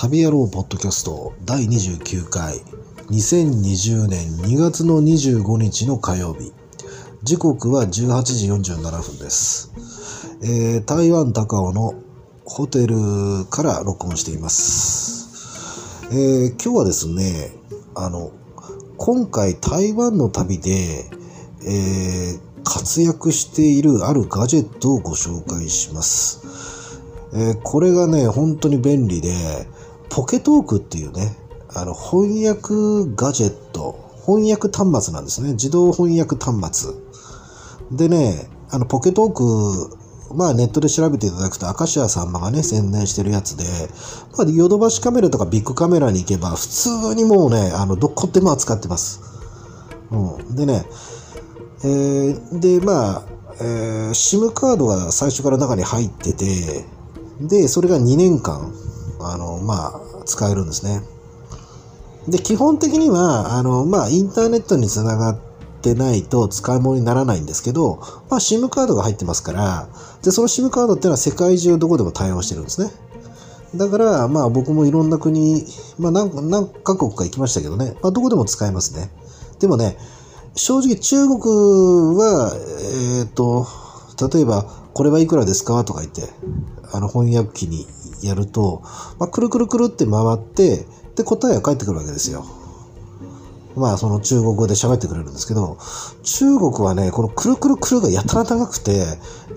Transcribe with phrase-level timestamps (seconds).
[0.00, 2.58] 旅野郎ポッドキャスト第29回
[3.10, 6.52] 2020年2月の25日の火曜日。
[7.24, 9.72] 時刻は18時47分です、
[10.40, 11.94] えー台湾高尾の
[12.44, 12.94] ホテル
[13.50, 17.50] から録音しています、えー今日はですね
[17.96, 18.30] あの
[18.98, 21.10] 今回台湾の旅で、
[21.66, 26.38] えー活躍しているあるガジェットをご紹介します。
[27.34, 29.30] えこれがね、本当に便利で、
[30.10, 31.36] ポケトークっていうね、
[31.74, 35.52] あの、翻訳ガジェット、翻訳端末なんですね。
[35.52, 36.94] 自動翻訳端末。
[37.92, 43.64] でね、あの、ポケトーク、まあネットで調べていただくと、明石家さんまがね、宣伝してるやつで、
[44.36, 49.20] まあ、ヨドバシカメラとかビッグカメラに行けば、普通にもうね、あの、どこでも扱ってます。
[50.10, 50.54] うん。
[50.56, 50.84] でね、
[51.84, 53.24] えーで、まあ、
[53.60, 56.84] えー、SIM カードが最初から中に入ってて、
[57.40, 58.72] で、それが2年間、
[59.20, 61.02] あの、まあ、使えるんですね。
[62.28, 65.38] で、基本的には、あの、まあ、インターネットにつながっ
[65.80, 67.96] てないと使い物にならないんですけど、
[68.28, 69.88] まあ、SIM カードが入ってますから、
[70.22, 72.90] で、その SIM カードっていうのは世界中どこでも対応してるんですね。
[73.74, 75.64] だから、まあ、僕もいろんな国、
[75.98, 79.10] まあ、何、何カ国か行きましたけどね、まあ、どこでも使えますね。
[79.58, 79.96] でもね、
[80.54, 81.38] 正直中国
[82.16, 82.52] は、
[83.20, 83.66] えっ、と、
[84.32, 86.22] 例えば、これはいくらですかとか言って、
[86.92, 87.86] あの翻訳機に
[88.22, 88.82] やると、
[89.18, 92.44] まあ、くるくるくるって回って、で、答えが返ってくるわけですよ。
[93.76, 95.78] まあ、その中国語で喋ってくれるんですけど、
[96.22, 99.04] 中国はね、このくるくるくるがやたら長くて、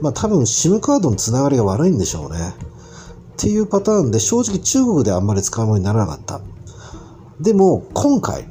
[0.02, 2.54] まあ多分 SIM カードのつながりが悪いんでしょうね。
[3.34, 6.42] っていうパターンで、正直中国であんまり使うものにならなかった。
[7.40, 8.48] でも、今回、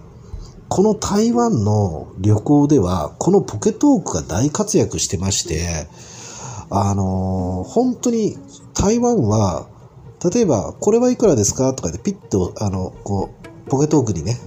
[0.69, 5.89] この台湾の旅行では、このポケトークが大活躍してまして、
[6.71, 8.39] あのー本当に
[8.75, 9.67] 台湾は、
[10.23, 11.73] 例えば、これはいくらですか？
[11.75, 13.31] とかでピッと、あの、こ
[13.67, 14.39] う、ポケトークにね、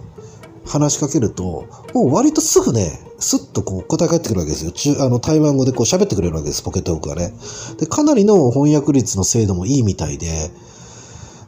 [0.66, 4.72] 話しかけると、もう割とすぐね、スッとこう答え返ってくるわけですよ。
[4.72, 7.34] 中あの台湾語でこう喋ってくれるわけです、ポケトークがね。
[7.80, 10.52] で、かなりの翻訳率の精度もいいみたいで、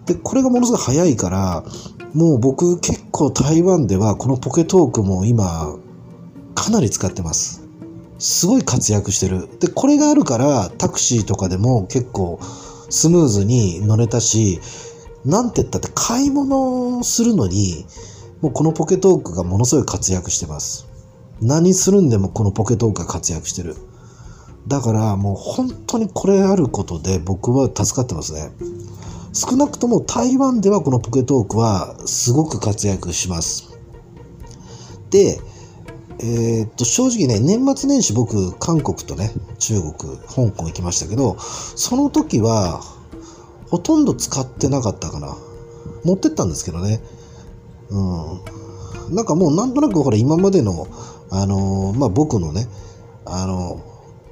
[0.05, 1.63] で、これがものすごい早いから、
[2.13, 5.75] もう僕結構台湾ではこのポケトークも今、
[6.55, 7.61] かなり使ってます。
[8.17, 9.49] すごい活躍してる。
[9.59, 12.39] で、これがあるからタクシーとかでも結構
[12.89, 14.59] スムーズに乗れたし、
[15.25, 17.85] なんて言ったって買い物するのに、
[18.41, 20.87] もうこのポケトークがものすごい活躍してます。
[21.41, 23.75] 何するんでもこのポケトークが活躍してる。
[24.67, 28.51] だからもう本当にこれあることで僕は助かってますね。
[29.33, 33.77] 少なくとも台湾ではこのポケトークはすごく活躍します。
[35.09, 35.39] で、
[36.19, 42.81] えーっと、正直ね、年末年始僕、韓国とね、中国、香港行きましたけど、その時は、
[43.69, 45.35] ほとんど使ってなかったかな。
[46.03, 47.01] 持ってったんですけどね。
[47.89, 47.99] う
[49.11, 49.15] ん。
[49.15, 50.87] なんかもうなんとなくほら今までの、
[51.29, 52.67] あのーまあ、僕のね、
[53.25, 53.83] あの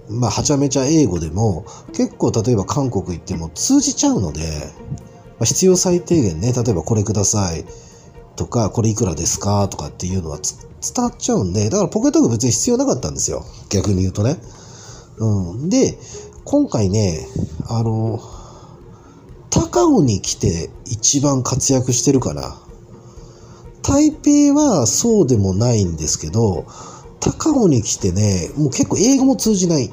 [0.09, 7.65] まあ、はちゃめちゃ英語でも、結構例えば韓国行っても通じちゃうので、まあ、必要最低限ね、例えばこれください
[8.35, 10.39] とか、これいくらですかとかっていうのは
[10.83, 13.45] 伝わっちゃうんで、だからポケットーク別に必要なかったんですよ。
[13.69, 14.37] 逆に言うとね。
[15.17, 15.69] うん。
[15.69, 15.97] で、
[16.43, 17.25] 今回ね、
[17.67, 18.19] あの、
[19.49, 22.59] 高尾に来て一番活躍してるかな。
[23.81, 26.65] 台北はそうでもないんですけど、
[27.19, 29.91] 高尾に来てね、もう結構英語も通じないっ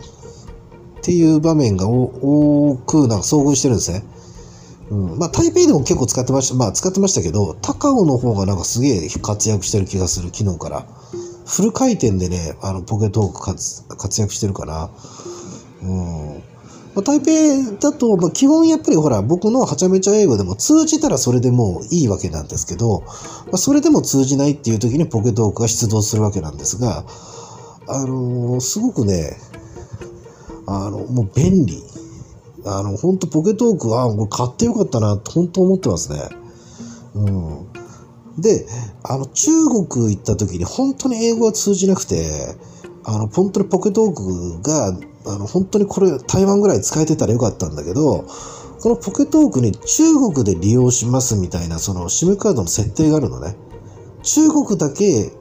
[1.02, 4.04] ていう場面が多くなんか遭遇してるんですね。
[4.90, 10.86] うん、まあ台北でも結構使ってました、まあ使ってましたけど、高尾の方がなんかすげえ活躍してる気がする、昨日から。
[11.46, 14.90] フル回転でね、あのポケトーク活活躍してるかな。
[15.82, 16.42] うん。
[16.94, 27.04] まあ、台北だと、まあ、基本やっぱりほら、僕のはちゃめちゃ英語でも通じたらそれでもういいわけなんですけど、まあ、それでも通じないっていう時にポケトークが出動するわけなんですが、
[27.86, 29.36] あのーすごくね、
[30.66, 31.82] あの、もう便利。
[32.64, 36.18] あの、本当ポケトークは、これ買ってよかったな、本当思ってますね。
[37.14, 38.40] うん。
[38.40, 38.66] で、
[39.02, 42.56] あの、中国行った時に本当に英語が通じなくて、
[43.04, 44.96] あの、本当にポケトークが、
[45.26, 48.24] あの、本当にこれ台湾ぐらい使えてたらよかったんだけど、
[48.82, 53.54] このポケトークに中国で利用しますみたいな、その SIM カードの設定があるのね。
[54.22, 55.32] 中国だけ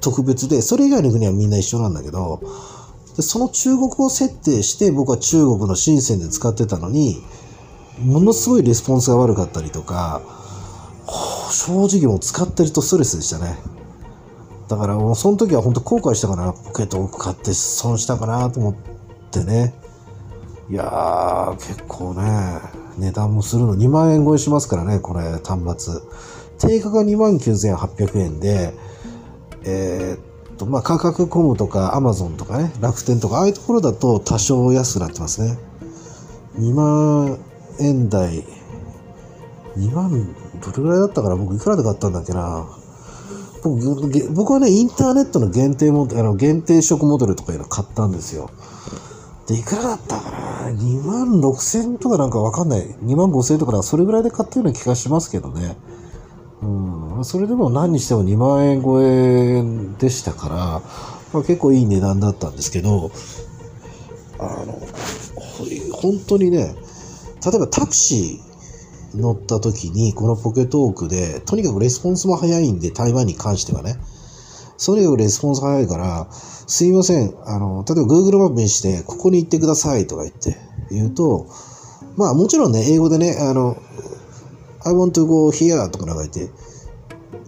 [0.00, 2.40] 特別で、それ以外の国はみんな一緒なんだけど、
[3.16, 7.22] でその中国語設定して僕は中国の深センで使ってたのに、
[8.04, 10.20] ものすごいレスポンスが悪かったりとか、
[11.50, 13.56] 正直もう使ってるとストレスでしたね。
[14.68, 16.52] だからもうその時は本当後悔したかな。
[16.52, 18.74] ポケット多く買って損したかなと思っ
[19.30, 19.74] てね。
[20.68, 22.58] いやー、結構ね、
[22.98, 26.00] 値段もするの2万円超えしますからね、これ、端末。
[26.58, 28.74] 定価が2万9800円で、
[29.62, 30.25] えー、
[30.56, 35.58] と、まあ、価格コムとかアマゾンとかね、楽天とか、ああいうところだと多少安くなってますね。
[36.58, 37.38] 2万
[37.80, 38.44] 円台、
[39.76, 41.36] 2万、どれぐらいだったかな？
[41.36, 42.66] 僕いくらで買ったんだっけな？
[43.62, 48.50] 僕僕はね、インターネットの限定モデル、あの限定色モデルとかいうの買ったんですよ。
[49.48, 52.86] で、いくらだったかな ?2 万6千とかなんかわかんない。
[52.86, 55.76] 2万5千とかそれぐらいで買ったような気がしますけどね。
[57.24, 59.62] それでも何にしても2万円超え
[59.98, 60.56] でしたから、
[61.32, 63.10] まあ、結構いい値段だったんですけど、
[64.38, 64.72] あの、
[65.92, 66.74] 本当にね、
[67.44, 73.96] 例えばタクシー乗った時にこのポケトークで、とにかくレスポンスも早いんで、台湾に関してはね。
[74.84, 80.56] とにかくレスポンス早いから、すいません、あの、例えば Google マップにして、ここに行ってくださいとか言って、
[80.90, 81.46] 言うと、
[82.16, 83.76] まあもちろんね、英語でね、あの、
[84.84, 86.52] I want to go here とかなんか言って、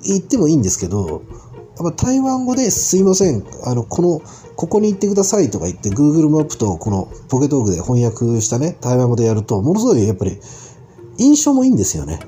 [0.05, 1.23] 言ってもいいんですけど、
[1.79, 4.21] やっぱ台湾語ですいません、あの、この、
[4.57, 10.39] ここに行ってくださいとか言って Google マップとこのポケトークで翻訳したね、台湾語でやると、ものすごいやっぱり
[11.19, 12.19] 印象もいいんですよね。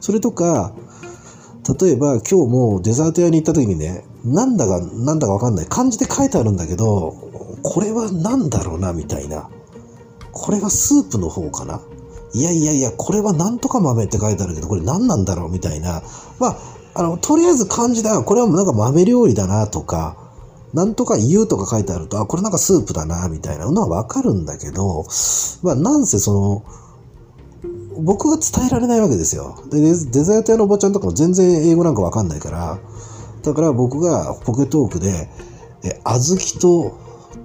[0.00, 0.74] それとか、
[1.80, 5.66] 例えば今日もデザート屋に行った時にね、なんだかなんだかわかんない。
[5.66, 7.14] 漢字で書いてあるんだけど、
[7.62, 9.48] これは何だろうな、みたいな。
[10.32, 11.80] これがスープの方かな
[12.34, 16.02] いやいやいや、これはなんとか豆って書いてあるけど、これ何なんだろうみたいな。
[16.38, 16.58] まあ、
[16.98, 18.20] あの、とりあえず漢字だ。
[18.24, 20.16] これはなんか豆料理だなとか、
[20.74, 25.06] なんとか言うとか書いてあると、あ、これなんかスープだな、みたいなのはわかるんだけど、
[25.62, 26.64] まあ、なんせその、
[28.02, 29.62] 僕が伝えられないわけですよ。
[29.70, 32.80] で、デザート屋のおばちゃんとかも全然英語なんかわかんないから、
[33.42, 35.30] だから僕がポケトークで、
[35.84, 36.98] え、小豆と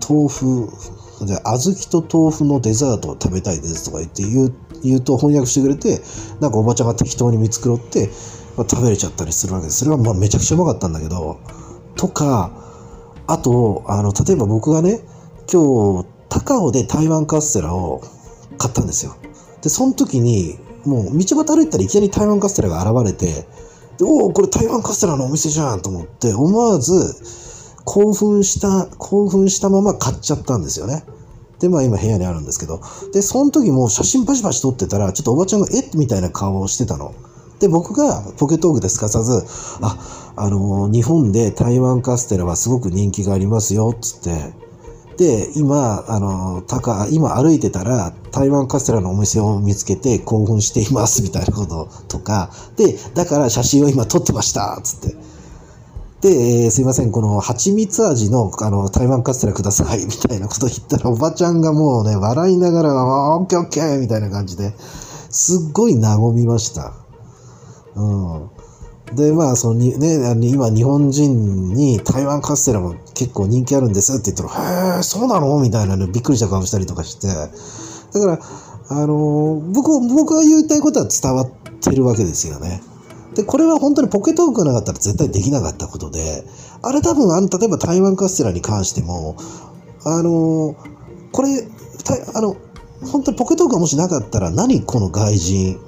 [0.09, 0.69] 豆腐、
[1.27, 4.53] で、小豆と豆腐のデザートを食べたいですとか言って言う、
[4.83, 6.01] 言うと翻訳してくれて、
[6.39, 8.09] なんかおばちゃんが適当に見繕って、
[8.55, 9.79] まあ、食べれちゃったりするわけです。
[9.79, 11.39] それはまあめちゃくちゃうまかったんだけど、
[11.95, 12.51] とか、
[13.27, 15.01] あと、あの、例えば僕がね、
[15.51, 18.01] 今日、高尾で台湾カステラを
[18.57, 19.15] 買ったんですよ。
[19.61, 23.47] で、その時に、もう道端歩いたらいきなり台湾カステラが現れて、
[23.97, 27.15] でおお、これ台湾カステラのお店じゃんと思って、思わず
[27.85, 31.05] 興奮した、興奮したまま買っちゃったんですよね。
[31.59, 32.81] で、まあ今部屋にあるんですけど。
[33.13, 35.89] で、その時も写真バシバシ撮ってたら、ちょっとおばちゃんがえっ？
[35.93, 37.13] みたいな顔をしてたの。
[37.59, 39.45] で、僕がポケトークですかさず、
[39.81, 44.53] あ、あのー、日本で台湾カステラはすごく人気がありますよ、つって、
[45.17, 55.15] で、今、あの、高、今歩いてたら、台湾カステラのお店を見つけて興奮しています、みたいなこととか、で、だから写真を今撮ってました、つって。
[56.21, 64.73] で、えー、すいません、この蜂蜜味のあの台湾カステラください、みたいなこと言ったら、おばちゃんがもうね、笑いながら、オッケーオッケーみたいな感じで、
[65.29, 67.02] すっごい和みました。
[67.95, 69.15] うん。
[69.15, 70.15] で、まあ、そのに、ね、
[70.49, 75.59] 今日本人に台湾カステラも結構人気あるんですって言ったら、へえ、そうなの？
[75.59, 77.27] みたいなのびっくりした顔したりとかして。
[77.27, 77.47] だ
[78.19, 78.39] から、
[78.89, 81.49] あの僕、僕が言いたいことは伝わっ
[81.81, 82.81] てるわけですよね。
[83.35, 86.43] で、これは本当にポケトークなかったら絶対できなかったことで、
[86.81, 89.35] あれ多分、あの、例えば台湾カステラに関しても、
[90.05, 90.75] あの
[91.31, 91.63] これ、
[92.03, 92.55] たあの、
[93.11, 95.79] 本当にポケトークがもしなかったら何この外人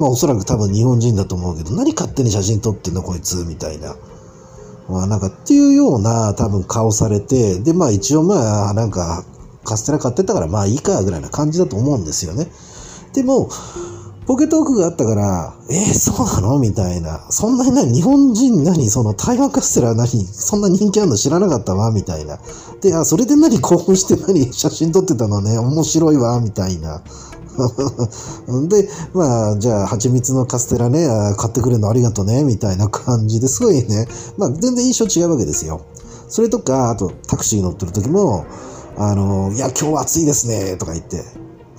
[0.00, 3.94] まあおそらく多分日本人だと思うけど、何勝手に写真撮ってんのこいつみたいな。
[4.88, 9.24] まあなんかっていうような多分顔されて、でまあ一応まあなんか
[9.62, 12.48] カステラ買ってたからまあいいかぐらいな感じだと思うんですよね。
[13.12, 13.50] でも、
[14.26, 17.26] ポケトークがあったから、えー、そうなのみたいな。
[17.30, 22.38] そんなに何日本人何その台湾カステラ何そんな人気あるの知らなかったわみたいな。
[22.80, 27.02] で、あ、それで何興奮して何写真撮ってたのね面白いわみたいな。
[28.68, 35.82] で、まあ、じゃあ、蜂蜜のカステラね、買ってくれるのありがとね、みたいな感じですごいね、まあ、全然印象違うわけですよ。
[36.28, 38.44] それとか、あと、タクシー乗ってる時も、
[38.96, 41.24] あの、いや、今日暑いですね、とか言って。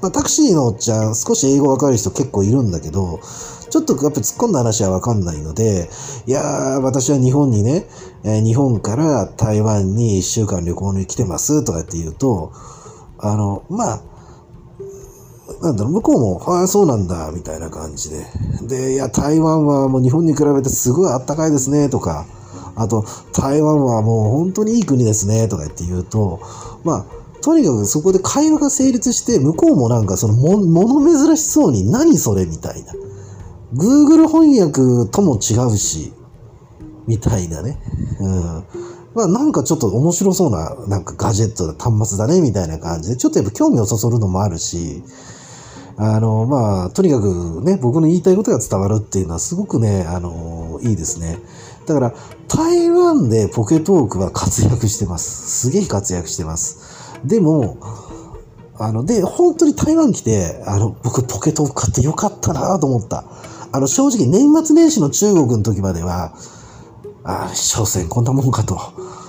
[0.01, 3.19] まあ、タクシーのおっちゃん、少し英語わかる人結構いるんだけど、
[3.69, 5.89] ちょっとやっぱ突っ込んだ話はわかんないので、
[6.27, 7.85] いやー、私は日本にね、
[8.23, 12.51] え、日本から台湾に一週間旅行に来てますとかって言うと、
[13.19, 14.01] あの、まあ、
[15.61, 18.25] なんだろう、向こうも、ああ、そうなんだ、みたいな感じで。
[18.63, 22.25] で、いや、台湾はもう日本に比べてすごいあったかいですね、とか、
[22.75, 26.39] あと、台湾はもう本当にいい国ですね、とか言って言うと、
[26.83, 32.93] まあ、とにかくそこで会話が成立して、向こうもなんかそのも、物珍しそうに、何それみたいな。
[33.73, 36.13] Google 翻訳とも違うし、
[37.07, 37.79] みたいなね。
[38.19, 38.63] うん。
[39.13, 45.03] まあなんかちょっと面白そうな、なんかガジェットだ、端末だね、みたいな感じで、ちょっとやっぱ興味をそそるのもあるし、
[45.98, 51.39] あの、まあ、とにかくね、僕の言いたいことが伝わるっていうのはすごくね、あの、いいですね。
[51.86, 52.13] だから、
[52.48, 55.67] 台湾でポケトークは活躍してます。
[55.67, 57.19] すげえ活躍してます。
[57.25, 57.77] でも、
[58.77, 63.24] あの、で、本当に台湾来て、あの、僕ポケトーク買ってよかったなと思った。
[63.71, 66.33] あの、正直年末年始の中国の時までは、
[67.24, 69.20] ああ、所詮こんなもんかと。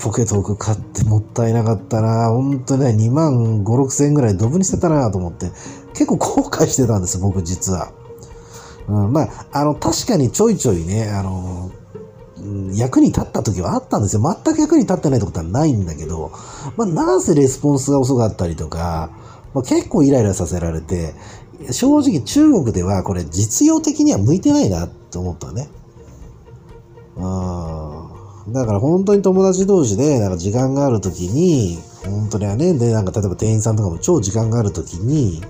[0.00, 2.28] ポケトーク買ってもったいなかったな。
[2.30, 5.50] 本当にね、2万5、6千円ぐらいドブに捨てたなと思って、
[5.92, 7.92] 結構後悔してたんです、僕実は。
[8.88, 11.70] うん、まあ、あの、確かにちょいちょいね、あの、
[12.74, 14.22] 役に立った時はあったんですよ。
[14.22, 16.32] 全く役に立ってないってことはないんだけど、
[16.76, 19.10] まあ、なんせレスポンスが遅かったりとか、
[19.54, 21.14] まあ、結構イライラさせられて、
[21.70, 25.68] 正直中国ではこれ実用的には向いてないなって思ったね。
[27.16, 27.79] うん。
[28.48, 35.40] だから本当に友達同士でなんか時間がある時に、本当にはね、で、なんか例えば店員さんとかも超時間がある時に、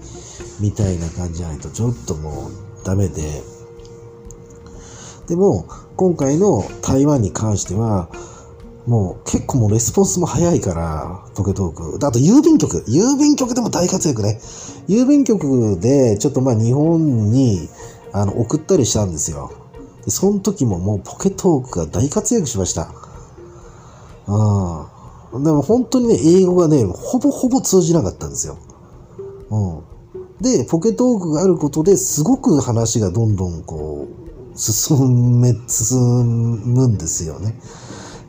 [0.61, 3.43] みたいな感じじゃないとちょっともうダメで、
[5.29, 5.67] でも、
[5.97, 8.09] 今回の台湾に関しては、
[8.87, 12.07] もう結構もうレスポンスも早いから、ポケトーク。
[12.07, 12.85] あと郵便局。
[12.89, 14.41] 郵便局でも大活躍ね。
[14.89, 17.69] 郵便局でちょっとまあ日本に
[18.13, 19.53] あの送ったりしたんですよ。
[20.11, 22.93] その時ももうポケトークが大活躍しました。
[24.27, 25.45] うん。
[25.45, 28.59] でも本当にね、英語がね、ほぼほぼ通じなかったんですよ。
[29.51, 29.91] うん。
[30.41, 34.09] で、ポケトークがあることですごく話がどんどんこ
[34.55, 35.99] う、進め、進
[36.75, 37.61] むんですよね。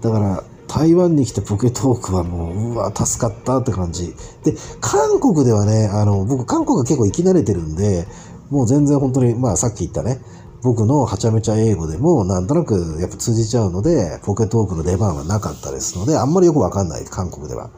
[0.02, 4.14] だから、台湾に来てポケトークはもう、うわ、助かったって感じ。
[4.44, 8.08] で、韓国ではね、あの、僕、韓国が結構生き慣れてるんで、
[8.50, 10.22] もう全然本当に、まあさっき言ったね、
[10.64, 17.70] 僕のはちゃめちゃ英語でもなんとなくやっぱ通じちゃうので、ポケトークの出番はなかったですので、あんまりよくわかんない、韓国では。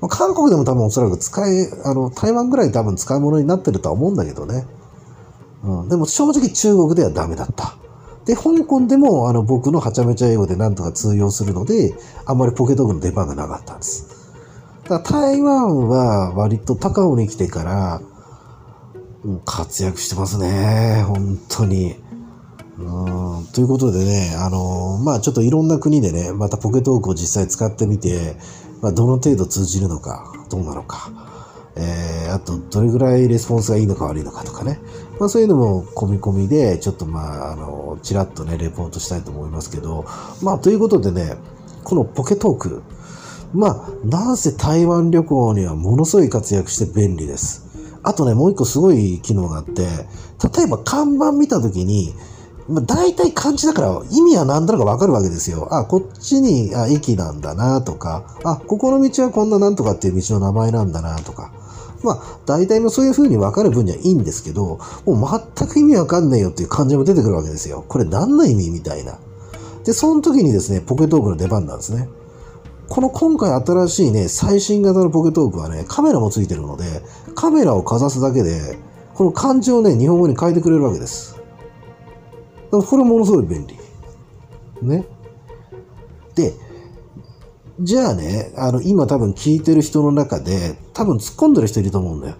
[0.00, 4.66] まあ、韓国でも多分おそらく使い、あの、台湾ぐらい多分使い物になってるとは思うんだけどね。
[5.64, 5.88] うん。
[5.88, 7.76] でも正直中国ではダメだった。
[8.24, 11.94] で、香港でもあの僕のはちゃめちゃ英語でなんとか通用するので、
[12.26, 14.08] あんまりポケトークの出番がなかったんです。
[14.84, 18.00] だから台湾は割と高尾に来てから、
[19.44, 21.04] 活躍してますね。
[21.06, 22.01] 本当に。
[22.78, 28.36] うんということでね、あのまあちょっといろんな国でね、またポケトークを実際使ってみて、
[28.80, 31.10] まあ、どの程度通じるのか、どうなのか。
[31.76, 34.80] えー、あと、どれぐらいレスポンスがいいのか悪いのかとかね。
[35.20, 40.04] まあそういうのも込み込みで、ちょっとまあ、あの、ちらっとね、レポートしたいと思いますけど、
[40.42, 41.36] まあということでね、
[41.84, 42.82] このポケトーク、
[43.54, 47.66] まあ、なんせ台湾旅行にはものすごい活躍して便利です。
[48.02, 52.14] あとね、もう一個すごい機能があって、例えば看板見たときに、
[52.68, 55.68] まあ、大体漢字だから意味は何となくわかるわけですよ。
[55.72, 61.52] あ、こっちにあ駅なんだなとか、あ、ここの道はこんななんとかっていう道の名前なんだなとか。
[62.02, 67.84] まあ、大体もそういう風に分かる分にはいいんですけど、もう全く意味わかんないよっていう感じも出てくるわけですよ。
[67.88, 69.18] これ何の意味みたいな。
[69.84, 72.08] で、その時にですね、ポケトークの出番なんですね。
[72.88, 76.84] この今回新しいね、最新型のポケトークはね、カメラもついてるので、
[77.34, 78.78] カメラをかざすだけで、
[79.14, 81.41] この漢字をね、日本語に変えてくれるわけです。
[82.80, 83.76] これものすごい便利。
[84.82, 85.04] ね。
[86.34, 86.54] で、
[87.80, 92.36] じゃあね、あの、今多分聞いてる人の中で、多分突っ込んでる人いると思うんだよ。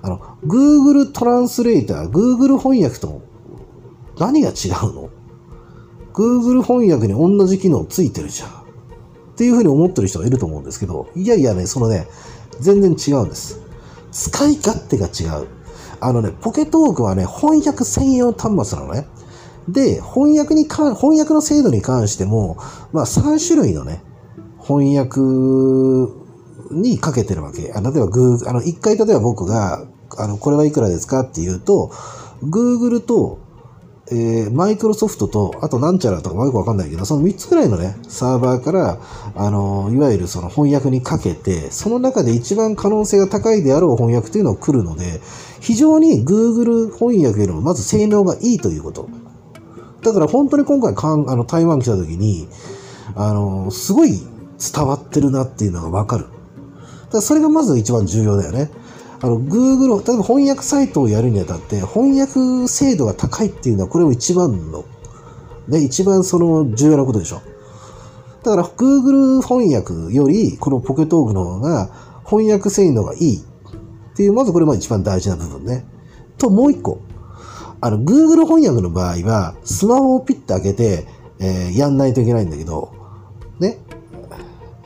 [0.00, 3.20] あの、Google トランスレーター、Google 翻訳と
[4.18, 5.10] 何が違うの
[6.12, 8.48] ?Google 翻訳に同じ機能ついてるじゃん。
[8.50, 8.54] っ
[9.36, 12.06] ていうふうに思ってる人がいると思うんですけど、いやいやね、そのね、
[12.60, 13.60] 全然違うんです。
[14.10, 15.46] 使い勝手が違う。
[16.00, 19.06] あのね、ポケトークはね、翻訳専用端末なのね。
[19.68, 22.56] で、翻訳に関、翻訳の精度に関しても、
[22.92, 24.02] まあ3種類のね、
[24.60, 25.20] 翻訳
[26.70, 27.72] にかけてるわけ。
[27.72, 31.90] あ例えば、グー、あの、一回例えば僕が、あの、これはいくらですかって言うと、
[32.42, 33.40] Google と、
[34.10, 38.98] えー、マイクロソフトと、あとなんちゃらとかよくわかんないけど、その3つくらいのね、サーバーから、
[39.34, 45.20] あの、いわゆるその翻訳にかけて、その中で一番可能性が高いであろう翻訳というのを来るので、
[45.60, 49.10] 非常に Google 翻訳よりもまず性能がいいということ。
[50.02, 52.48] だから本当に今回かんあの台湾来た時に、
[53.16, 54.20] あの、すごい
[54.58, 56.24] 伝わってるなっていうのがわかる。
[56.24, 56.36] だか
[57.14, 58.70] らそれがまず一番重要だよね。
[59.20, 64.84] あの、Google、例えば翻訳サイトをやるにあたって、翻訳精度が高いっていうのは、これを一番の、
[65.66, 67.40] ね、一番その重要なことでしょ。
[68.44, 71.90] だから、Google 翻訳より、このポケトークの方が、
[72.24, 75.84] 翻訳性能がいいっていう、まずこれも一番大事な部分ね。
[76.36, 77.00] と、もう一個。
[77.80, 81.06] あの、Google 翻訳の場合は、スマホをピッと開けて、
[81.38, 82.92] えー、やんないといけないんだけど、
[83.60, 83.78] ね。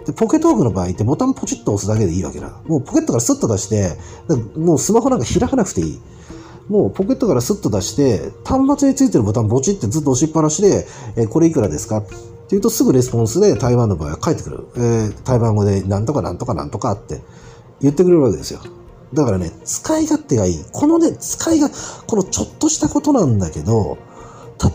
[0.04, 2.60] で、ポケトークの場合ってボタンポチッと押すだけでいいわけだ。
[2.66, 3.96] もうポケットからスッと出して、
[4.56, 6.00] もうスマホなんか開かなくていい。
[6.68, 11.98] もうポケットからスッと出して、端末についてるボタンポチってずっと押しっぱなしで、えー、これいくらですか？
[11.98, 12.14] って
[12.50, 14.66] 言うとすぐレスポンスで台湾の場合は返ってくる。
[14.76, 17.22] えー、台湾語でなんとかなんとかなんとかって
[17.80, 18.60] 言ってくれるわけですよ。
[19.14, 20.64] だからね、使い勝手がいい。
[20.72, 21.70] このね、使いが、
[22.06, 23.98] このちょっとしたことなんだけど、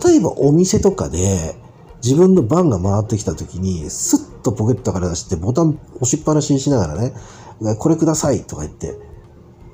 [0.04, 1.56] 例えばお店とかで
[2.02, 7.12] 自分の番が回ってきた時に、スッとポケットから出してボタン押しっぱなしにしながらね、
[7.78, 8.96] これくださいとか言って、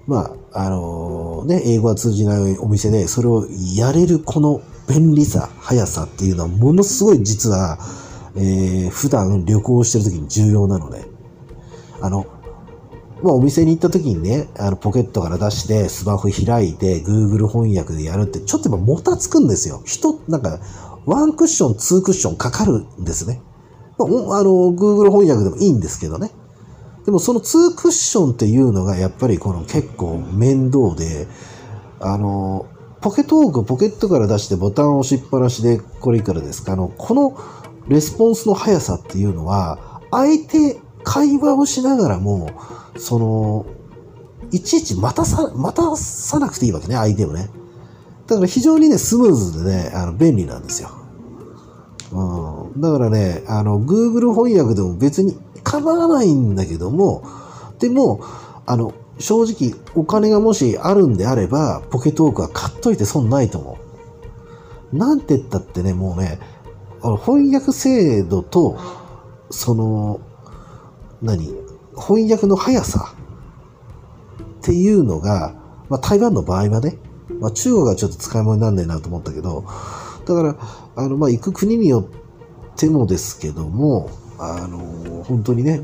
[0.06, 7.78] まあ、あのー、ね、英語が通じないお店でそれをやれるこの便利さ、速さっていうのはものすごい実は、
[8.36, 11.04] えー、普段旅行してる時に重要なので、
[12.00, 12.26] あの、
[13.24, 19.82] まあ、お店に行った時にね、あの、ポケットから出して、スマホ開いて、Google 翻訳でやるって、ちょっとやっぱもたつくんですよ。
[19.86, 20.60] 人、なんか、
[21.06, 23.40] ワンクッション、ツークッションかかるんですね。
[23.98, 26.30] まあ、あの、Google 翻訳でもいいんですけどね。
[27.06, 31.26] でもそのツークッションっていうのがやっぱりこの結構面倒で、
[32.00, 32.66] あの、
[33.02, 36.72] ポケトークポケットから出してボタン押しっぱなしでこれいくらですか？
[36.72, 37.36] あの、この
[37.88, 42.50] レスポンスの速さっていうのは、相手、会話をしながらも、
[42.96, 43.66] その、
[44.50, 47.50] いちいち待たさ、待たさなくていいわけね、相手をね。
[48.26, 50.90] だから非常にね、スムーズでね、あの、便利なんですよ。
[52.12, 52.80] うん。
[52.80, 57.22] だからね、あの、Google 翻訳でも別に構わないんだけども、
[57.78, 58.20] でも、
[58.66, 63.78] あの、正直お金がもしあるんであれば、ポケトークは買っといて損ないと思
[64.92, 64.96] う。
[64.96, 66.38] なんて言ったってね、もうね、
[67.02, 68.78] あの翻訳制度と、
[69.50, 70.20] その、
[71.24, 71.54] 何？
[71.96, 73.14] 翻訳の速さ
[74.60, 75.54] っていうのが、
[75.88, 76.98] まあ、台湾の場合はね、
[77.40, 79.64] まあ、中国はちょっと使い物になんねえなと思ったけど、
[80.26, 80.56] だから、
[80.96, 85.80] あの、まあ、行く国によってもですけども、あの、本当にね、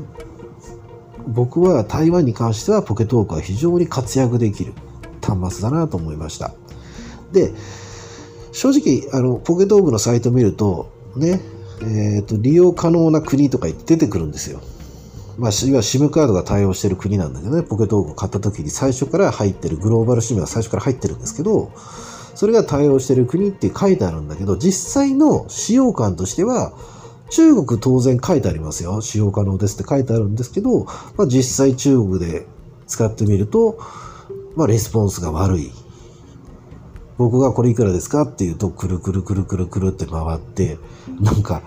[1.27, 4.73] 僕は台湾に関してはポケトークは非常に活躍できる
[5.21, 6.53] 端末だなと思いました。
[7.31, 7.53] で、
[8.51, 11.39] 正直、あの、ポケトークのサイト見ると、ね、
[11.81, 14.61] えっ、ー、と、利用可能な国とか出てくるんですよ。
[15.41, 21.71] まあ、要は SIM カードが対応してる国なんだけどね、ポケトークを買った時に最初から入ってる、グローバル SIM が最初から入ってるんですけど、
[22.35, 26.73] それが対応してる国って書いてあるんだけど、実際の使用感としては、
[27.31, 29.01] 中国当然書いてありますよ。
[29.01, 30.85] 使用可能ですって書いてあるんですけど、
[31.17, 32.45] まあ、実際中国で
[32.85, 33.79] 使ってみると、
[34.55, 35.71] まあ、レスポンスが悪い。
[37.17, 40.77] 僕がこれいくらですかって言うと、くるくるくるくるくるって回って、
[41.19, 41.63] なんか、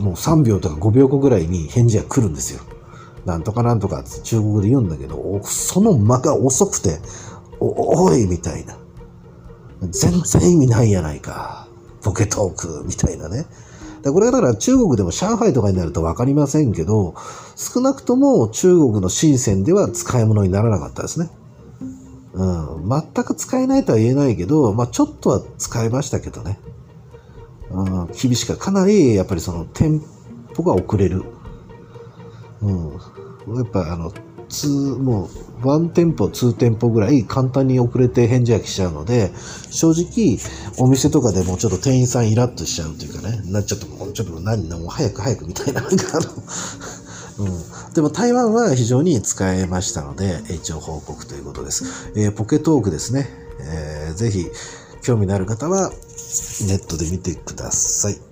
[0.00, 2.60] もう3秒とか5秒後ぐらいに返事が来るんですよ。
[3.24, 7.00] なんとかなんとかって中国で言うんだけど、その間が遅くて、
[7.60, 8.76] お、おいみたいな。
[9.90, 11.68] 全然意味ないやないか。
[12.02, 13.46] ポケトークみたいなね。
[14.04, 17.14] これはだから中国でも上海とかになるとわかりませんけど、
[17.54, 21.30] 少なくとも中国の深センでは使い物にならなかったですね。
[22.32, 22.88] うん。
[22.88, 26.58] 全く使えないとは言えないけど、まあちょっとは使えましたけどね。
[27.70, 28.06] うん。
[28.08, 30.02] 厳しかかなりやっぱりそのテン
[30.54, 31.24] ポが遅れる。
[32.62, 32.70] う
[33.52, 33.56] ん。
[33.56, 34.12] やっぱあの、
[34.98, 35.30] も
[35.62, 39.32] う、ワンテンポ、ツーテンポぐらい簡単に遅れて返事が来ちゃうので、
[39.70, 40.38] 正直、
[40.78, 45.92] お店とかでもちょっと店員さんイラッとしちゃうというかね、なちゃっと、もうちょっと何、もう早く早くみたいな、うん。
[47.94, 52.12] でも台湾は非常に使えましたので、一応報告ということです。
[52.14, 53.28] えー、ポケトークですね。
[53.60, 54.46] えー、ぜひ、
[55.00, 55.90] 興味のある方は、
[56.66, 58.31] ネットで見てください。